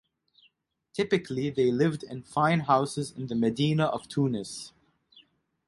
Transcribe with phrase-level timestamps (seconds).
[0.93, 4.73] Typically they lived in fine houses in the medina of Tunis.